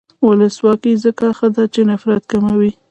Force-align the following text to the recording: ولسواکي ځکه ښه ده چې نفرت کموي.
ولسواکي 0.27 0.93
ځکه 1.03 1.25
ښه 1.37 1.47
ده 1.55 1.63
چې 1.73 1.81
نفرت 1.91 2.23
کموي. 2.31 2.71